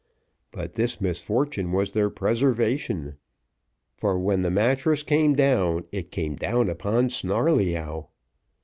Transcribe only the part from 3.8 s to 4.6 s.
for when the